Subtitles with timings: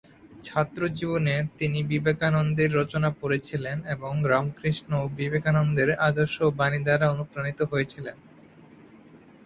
[0.43, 8.17] ছাত্রজীবনে তিনি বিবেকানন্দের রচনা পড়েছিলেন এবং রামকৃষ্ণ ও বিবেকানন্দের আদর্শ ও বাণী দ্বারা অনুপ্রাণিত হয়েছিলেন।